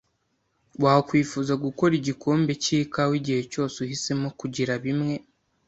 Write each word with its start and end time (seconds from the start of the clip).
Wakwifuza 0.83 1.53
gukora 1.65 1.93
igikombe 1.99 2.51
cyikawa 2.63 3.13
igihe 3.19 3.41
cyose 3.51 3.75
uhisemo 3.85 4.27
kugira 4.39 4.73
bimwe? 4.85 5.15